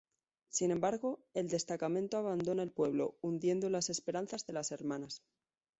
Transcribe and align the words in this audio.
Sin 0.49 0.71
embargo, 0.71 1.19
el 1.35 1.47
destacamento 1.47 2.17
abandona 2.17 2.63
el 2.63 2.71
pueblo, 2.71 3.19
hundiendo 3.21 3.69
las 3.69 3.91
esperanzas 3.91 4.47
de 4.47 4.53
las 4.53 4.71
hermanas. 4.71 5.21